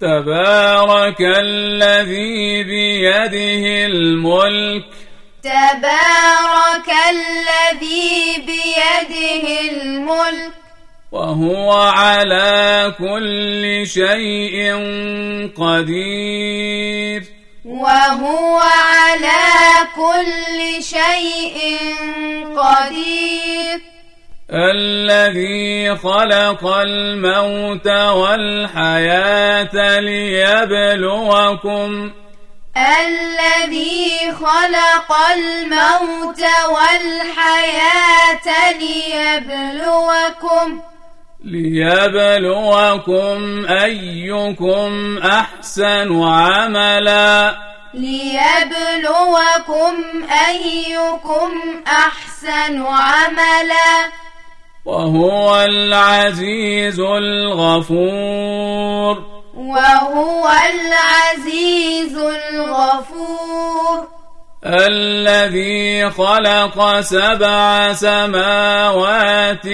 [0.00, 4.84] تبارك الذي بيده الملك.
[5.42, 10.52] تبارك الذي بيده الملك.
[11.12, 14.74] وهو على كل شيء
[15.56, 17.31] قدير.
[17.82, 19.42] وهو على
[19.96, 21.78] كل شيء
[22.56, 23.80] قدير.
[24.50, 31.90] الذي خلق الموت والحياة ليبلوكم.
[32.76, 40.80] الذي خلق الموت والحياة ليبلوكم.
[41.44, 47.71] ليبلوكم أيكم أحسن عملا.
[47.94, 49.94] ليبلوكم
[50.48, 51.50] أيكم
[51.86, 54.10] أحسن عملا.
[54.84, 58.62] وهو العزيز الغفور.
[59.54, 64.08] وهو العزيز الغفور.
[64.66, 69.66] الذي خلق سبع سماوات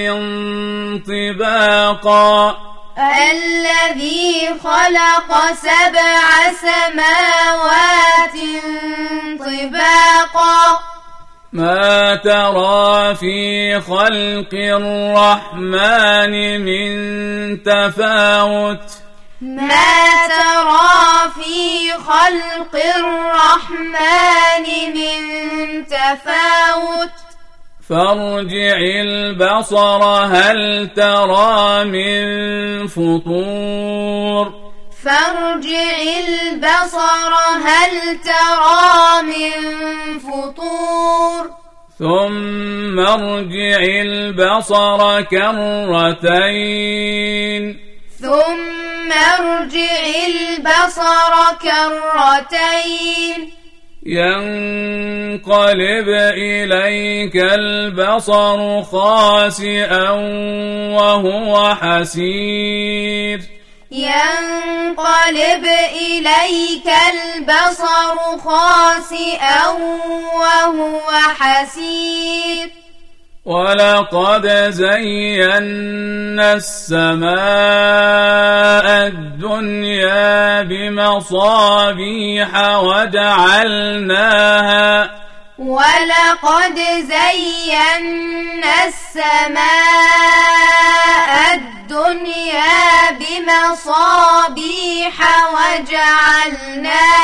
[1.06, 2.67] طباقا.
[2.98, 6.20] الذي خلق سبع
[6.60, 8.36] سماوات
[9.38, 10.80] طباقا.
[11.52, 18.90] ما ترى في خلق الرحمن من تفاوت؟
[19.40, 27.27] ما ترى في خلق الرحمن من تفاوت؟
[27.88, 34.52] فارجع البصر هل ترى من فطور؟
[35.04, 35.96] فارجع
[36.28, 37.32] البصر
[37.64, 39.52] هل ترى من
[40.18, 41.50] فطور؟
[41.98, 46.48] ثم ارجع البصر كرتين.
[48.20, 51.32] ثم ارجع البصر
[51.62, 53.57] كرتين.
[54.08, 60.10] ينقلب إليك البصر خاسئا
[60.96, 63.40] وهو حسير.
[63.90, 69.66] ينقلب إليك البصر خاسئا
[70.34, 72.77] وهو حسير.
[73.48, 77.28] ولقد زينا السماء
[79.06, 84.30] الدنيا بمصابيح وجعلناها
[85.58, 89.68] ولقد زينا السماء
[91.54, 94.36] الدنيا بمصابيح
[96.58, 97.18] وجعلناها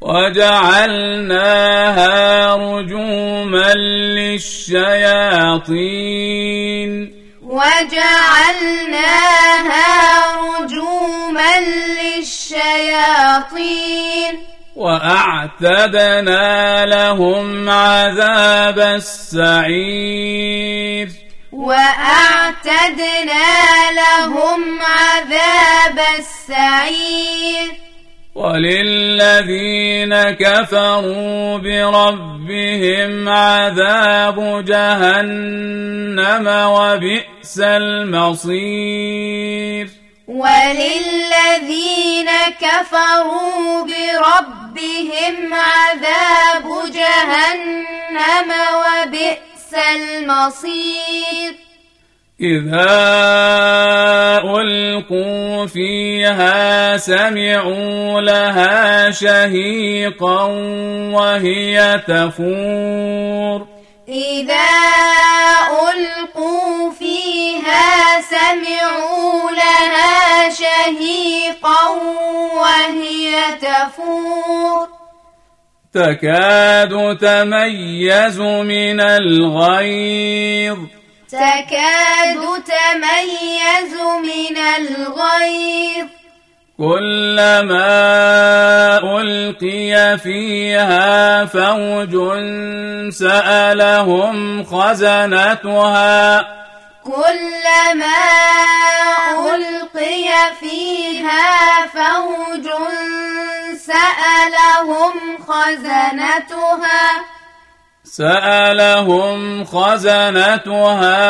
[0.00, 1.34] وجعلناها
[2.54, 4.68] رجوما للشياطين.
[7.42, 8.20] وجعلناها
[10.60, 11.60] رجوما
[12.06, 14.38] للشياطين.
[14.76, 19.48] وأعتدنا لهم عذاب السعير.
[21.52, 23.46] وأعتدنا
[23.90, 27.87] لهم عذاب السعير.
[28.34, 39.88] وللذين كفروا بربهم عذاب جهنم وبئس المصير.
[40.28, 42.28] وللذين
[42.60, 48.52] كفروا بربهم عذاب جهنم
[48.82, 51.67] وبئس المصير.
[52.40, 52.86] إذا
[54.44, 60.44] ألقوا فيها سمعوا لها شهيقا
[61.12, 63.66] وهي تفور.
[64.08, 64.70] إذا
[65.90, 71.88] ألقوا فيها سمعوا لها شهيقا
[72.54, 74.88] وهي تفور.
[75.94, 80.78] تكاد تميز من الغيظ.
[81.32, 86.06] تكاد تميز من الغيظ.
[86.78, 87.88] كلما
[88.98, 92.14] ألقي فيها فوج
[93.12, 96.46] سألهم خزنتها.
[97.04, 98.20] كلما
[99.54, 100.28] ألقي
[100.60, 102.68] فيها فوج
[103.78, 107.37] سألهم خزنتها.
[108.10, 111.20] سألهم خزنتها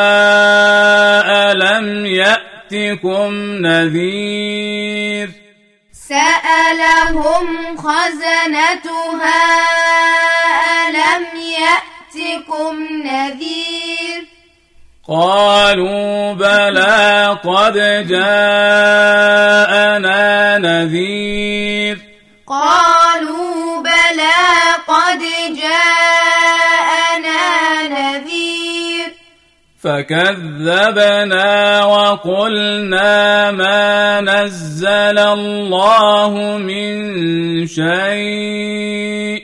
[1.51, 3.33] ألم يأتكم
[3.65, 5.29] نذير؟
[5.91, 9.41] سألهم خزنتها
[10.89, 14.21] ألم يأتكم نذير؟
[15.07, 17.73] قالوا بلى قد
[18.07, 18.57] جاءنا
[20.57, 21.97] نذير.
[22.47, 23.83] قالوا
[29.89, 36.93] فكذبنا وقلنا ما نزل الله من
[37.67, 39.43] شيء.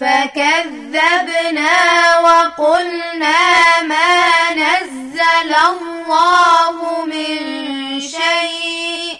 [0.00, 1.72] فكذبنا
[2.18, 4.18] وقلنا ما
[4.54, 7.36] نزل الله من
[8.00, 9.18] شيء.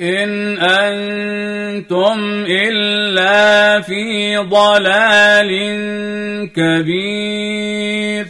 [0.00, 5.50] إن أنتم إلا في ضلال
[6.56, 8.26] كبير.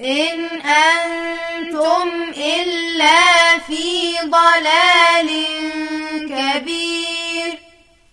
[0.00, 0.57] إن
[2.56, 5.28] إلا في ضلال
[6.28, 7.58] كبير.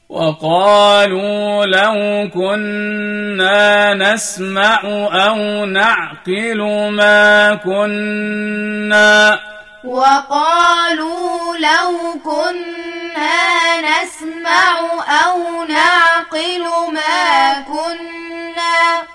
[0.09, 4.81] وقالوا لو كنا نسمع
[5.27, 6.61] أو نعقل
[6.91, 9.39] ما كنا.
[9.85, 14.79] وقالوا لو كنا نسمع
[15.25, 19.14] أو نعقل ما كنا.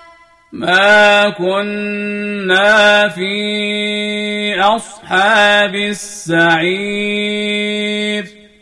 [0.51, 7.21] ما كنا في أصحاب السعير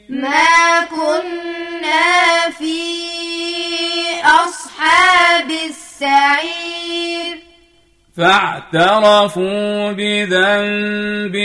[0.09, 2.81] ما كنا في
[4.23, 7.37] أصحاب السعير
[8.17, 11.41] فاعترفوا بذنبهم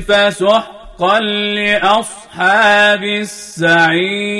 [0.00, 4.38] فسحقا لأصحاب السعير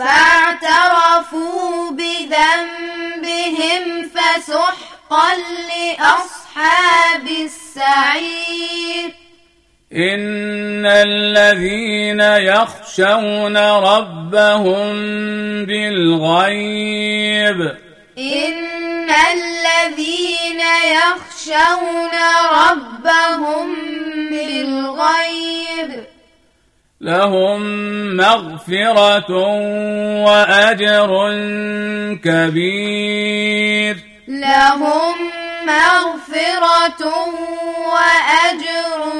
[0.00, 5.34] فاعترفوا بذنبهم فسحقا
[5.70, 9.14] لأصحاب السعير.
[9.92, 14.92] إن الذين يخشون ربهم
[15.66, 17.60] بالغيب.
[18.18, 22.14] إن الذين يخشون
[22.52, 23.74] ربهم
[24.30, 26.19] بالغيب.
[27.00, 27.60] لهم
[28.16, 29.32] مغفرة
[30.24, 31.10] وأجر
[32.24, 33.96] كبير.
[34.28, 35.14] لهم
[35.66, 37.06] مغفرة
[37.92, 39.12] وأجر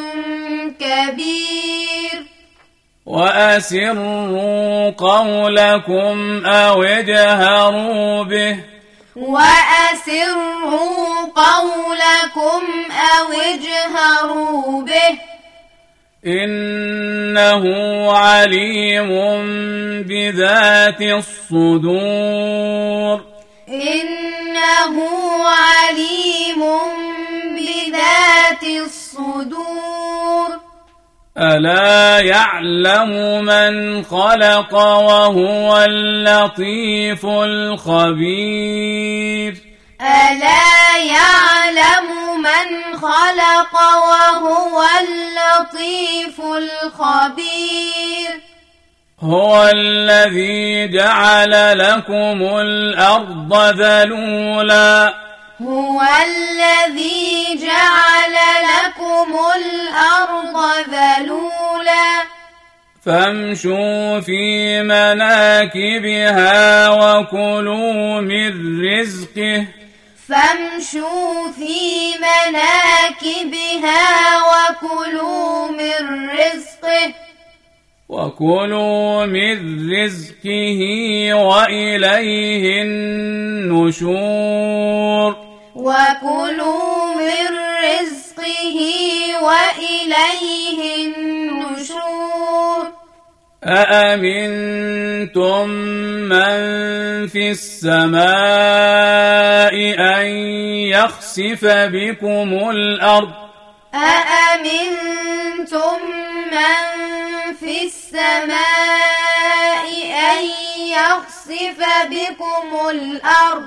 [0.81, 2.27] كبير.
[3.07, 8.61] وأسروا قولكم أو اجهروا به.
[9.17, 10.51] وأسروا
[11.37, 15.30] قولكم أو اجهروا به.
[16.27, 17.65] إنه
[18.13, 19.09] عليم
[20.03, 22.51] بذات الصدور.
[23.69, 24.97] إنه
[25.45, 26.61] عليم
[27.57, 30.49] بذات الصدور.
[31.39, 38.91] ألا يعلم من خلق وهو اللطيف الخبير.
[40.01, 42.09] ألا يعلم
[42.43, 48.31] من خلق وهو اللطيف الخبير؟
[49.21, 55.15] هو الذي جعل لكم الأرض ذلولا.
[55.63, 58.37] هو الذي جعل
[58.71, 60.57] لكم الأرض
[60.89, 62.23] ذلولا.
[63.07, 66.49] فامشوا في مناكبها
[66.89, 69.80] وكلوا من رزقه.
[70.31, 74.03] فامشوا في مناكبها
[74.51, 77.15] وكلوا من رزقه
[78.09, 80.81] وكلوا من رزقه
[81.35, 84.11] وإليه النشور.
[85.75, 87.49] وكلوا من
[87.85, 88.79] رزقه
[89.43, 91.40] وإليه النشور.
[93.65, 95.69] أأمنتم
[96.29, 96.59] من
[97.29, 98.25] في السماء
[99.99, 100.27] أن
[100.89, 103.33] يخسف بكم الأرض؟
[103.95, 105.99] أأمنتم
[106.53, 106.85] من
[107.61, 108.61] في السماء
[110.33, 110.45] أن
[110.89, 111.79] يخسف
[112.11, 113.67] بكم الأرض؟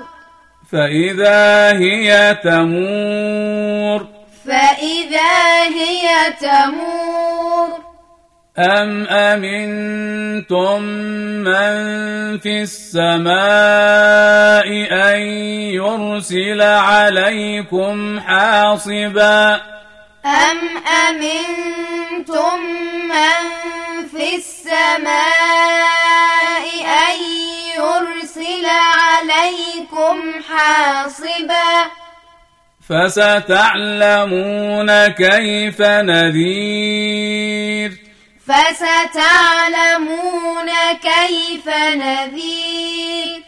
[0.72, 4.06] فإذا هي تمور
[4.46, 7.03] فإذا هي تمور
[8.58, 10.82] أم أمنتم
[11.42, 11.74] من
[12.38, 13.34] في السماء
[14.92, 15.20] أن
[15.74, 19.54] يرسل عليكم حاصبا
[20.26, 20.58] أم
[21.08, 22.60] أمنتم
[23.08, 23.42] من
[24.06, 25.04] في السماء
[26.84, 27.18] أن
[27.76, 31.90] يرسل عليكم حاصبا
[32.88, 37.24] فستعلمون كيف نذير
[38.48, 40.20] فستعلمون
[41.02, 43.42] كيف نذير.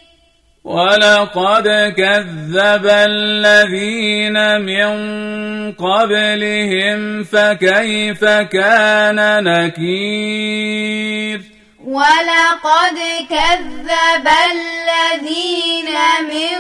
[0.64, 4.92] ولقد كذب الذين من
[5.72, 11.40] قبلهم فكيف كان نكير؟
[11.84, 12.98] ولقد
[13.30, 15.90] كذب الذين
[16.22, 16.58] من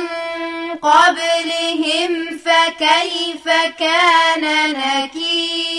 [0.82, 3.44] قبلهم فكيف
[3.78, 5.75] كان نكير.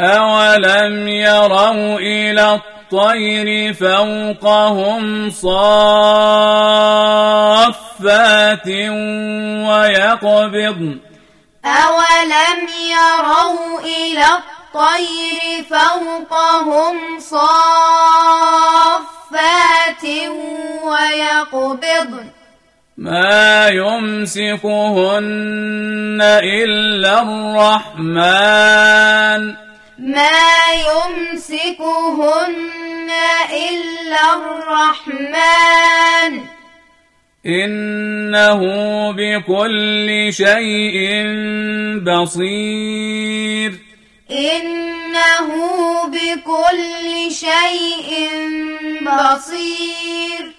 [0.00, 5.90] أولم يروا إلى الطير فوقهم صافات
[9.68, 10.98] ويقبضن
[11.64, 17.64] أولم يروا إلى الطير فوقهم صافات
[20.84, 22.30] ويقبضن
[22.96, 24.60] ما يمسكهن
[26.42, 27.22] إلا
[28.02, 28.80] الرحمن
[30.00, 32.50] ما يمسكهن
[33.52, 36.32] إلا الرحمن.
[37.46, 38.60] إنه
[39.12, 41.24] بكل شيء
[42.00, 43.72] بصير.
[44.30, 45.48] إنه
[46.08, 48.10] بكل شيء
[49.02, 50.52] بصير.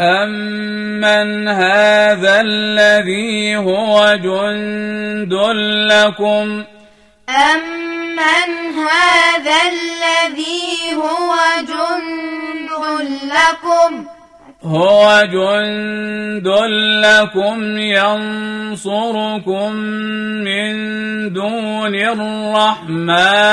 [0.00, 5.32] أمن هذا الذي هو جند
[5.92, 6.64] لكم؟
[7.28, 8.01] أمن
[13.42, 13.92] لكم.
[14.64, 16.48] هو جند
[17.04, 19.72] لكم ينصركم
[20.44, 20.72] من
[21.32, 23.48] دون الرحمن.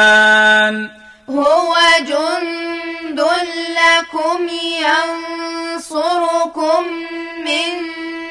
[1.30, 3.20] هو جند
[3.80, 4.40] لكم
[5.76, 6.84] ينصركم
[7.46, 7.72] من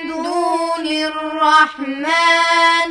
[0.08, 2.88] دون الرحمن.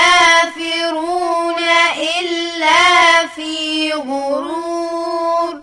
[2.20, 5.62] إلا في غرور.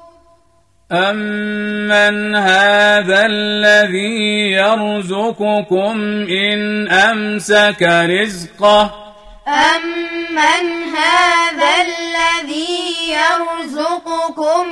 [0.92, 9.14] أمن هذا الذي يرزقكم إن أمسك رزقه؟
[9.48, 14.66] أمن هذا الذي يرزقكم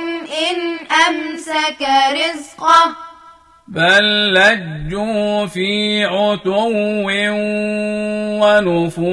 [0.51, 3.06] إن أمسك رزقه؟
[3.67, 6.71] بل لجوا في عتو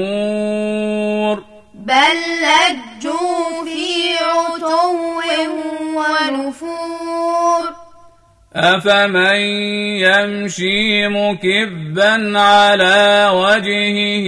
[0.09, 1.43] ونفور
[1.73, 4.95] بل لجوا في عتو
[5.95, 7.63] ونفور
[8.55, 9.35] أفمن
[10.05, 14.27] يمشي مكبا على وجهه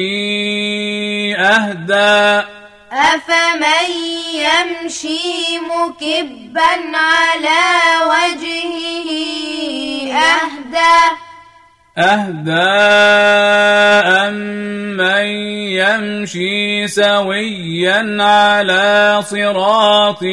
[1.36, 2.57] أهدى
[2.92, 3.92] أفمن
[4.34, 7.66] يمشي مكبا على
[8.06, 9.10] وجهه
[10.14, 10.96] أهدى
[11.98, 12.52] أهدى
[14.28, 15.26] أمن
[15.78, 20.24] يمشي سويا على صراط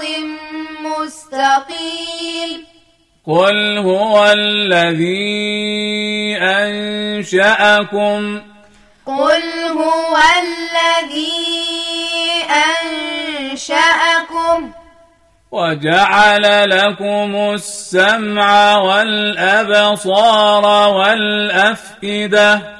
[0.00, 0.10] صراط
[0.80, 2.64] مستقيم.
[3.26, 5.18] قل هو الذي
[6.40, 8.42] أنشأكم.
[9.06, 11.42] قل هو الذي
[13.42, 14.72] أنشأكم.
[15.52, 22.79] وجعل لكم السمع والأبصار والأفئدة.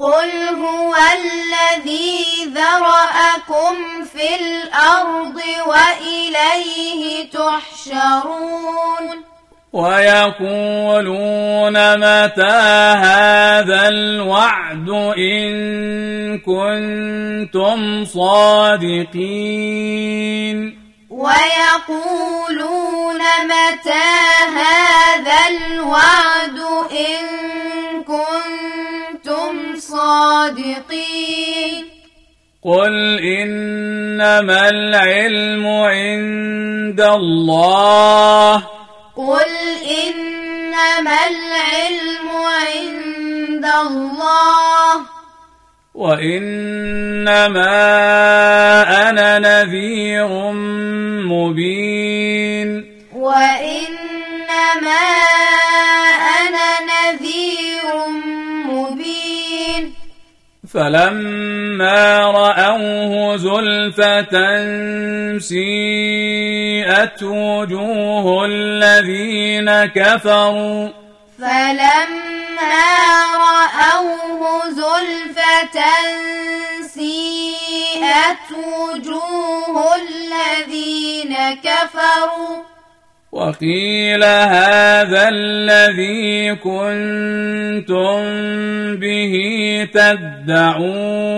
[0.00, 9.04] قل هو الذي ذرأكم في الأرض وإليه تحشرون
[9.72, 10.96] ويقولون
[11.96, 12.60] متى
[13.04, 14.88] هذا الوعد
[15.18, 19.50] إن كنتم صادقين
[21.10, 22.60] ويقولون
[23.44, 24.10] متى
[24.56, 26.58] هذا الوعد
[26.90, 27.59] إن
[30.00, 30.10] كنتم
[30.50, 31.84] صادقين
[32.64, 38.56] قل إنما العلم عند الله.
[39.16, 39.50] قل
[40.04, 42.28] إنما العلم
[42.60, 44.92] عند الله.
[45.94, 47.76] وإنما
[49.08, 50.28] أنا نذير
[51.28, 52.68] مبين.
[53.14, 54.00] وإنما
[60.74, 64.34] فلما رأوه زلفة
[65.38, 70.88] سيئت وجوه الذين كفروا.
[71.38, 72.82] فلما
[73.34, 75.80] رأوه زلفة
[76.94, 82.69] سيئت وجوه الذين كفروا.
[83.32, 88.20] وقيل هذا الذي كنتم
[88.96, 89.34] به
[89.94, 91.30] تدعون.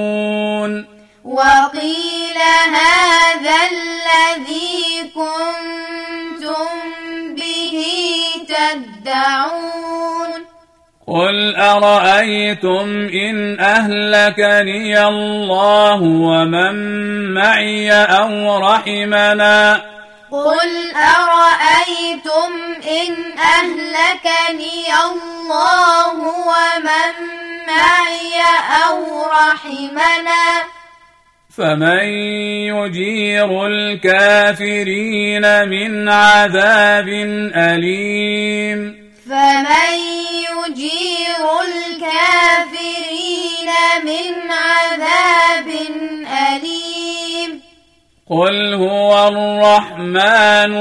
[1.24, 2.38] وقيل
[2.74, 6.68] هذا الذي كنتم
[7.36, 7.76] به
[8.48, 10.30] تدعون.
[11.06, 16.74] قل أرأيتم إن أهلكني الله ومن
[17.34, 19.91] معي أو رحمنا؟
[20.32, 22.52] قل أرأيتم
[22.88, 27.14] إن أهلكني الله ومن
[27.66, 28.42] معي
[28.86, 30.44] أو رحمنا؟
[31.58, 32.04] فمن
[32.72, 37.08] يجير الكافرين من عذاب
[37.56, 38.78] أليم.
[39.28, 39.92] فمن
[40.48, 43.20] يجير الكافرين
[44.04, 45.68] من عذاب
[46.48, 47.31] أليم.
[48.32, 50.72] قل هو الرحمن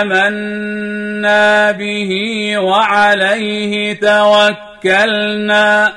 [0.00, 2.12] آمنا به
[2.58, 5.92] وعليه توكلنا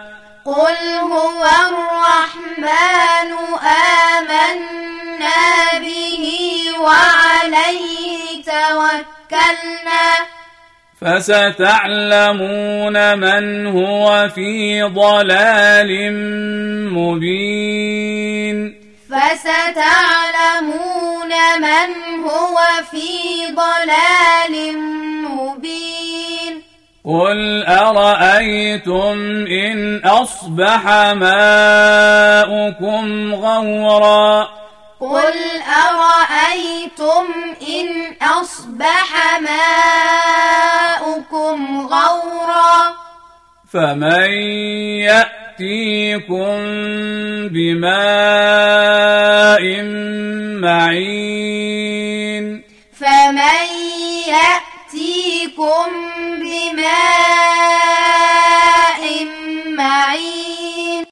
[0.46, 3.32] قل هو الرحمن
[4.20, 6.26] آمنا به
[6.80, 10.08] وعليه توكلنا
[11.02, 12.38] فستعلمون
[13.18, 16.14] من هو في ضلال
[16.94, 18.81] مبين
[19.12, 20.82] فستعلمون
[21.62, 21.90] من
[22.24, 22.58] هو
[22.92, 23.08] في
[23.52, 24.78] ضلال
[25.28, 26.64] مبين.
[27.06, 34.48] قل أرأيتم إن أصبح ماؤكم غورا؟
[35.00, 35.38] قل
[35.88, 37.26] أرأيتم
[37.68, 39.40] إن أصبح
[41.02, 42.96] ماؤكم غورا؟
[43.74, 44.32] فمن
[45.62, 46.58] يأتيكم
[47.54, 48.84] بماء
[50.62, 52.46] معين
[53.00, 53.68] فمن
[54.28, 55.90] يأتيكم
[56.42, 57.51] بماء معين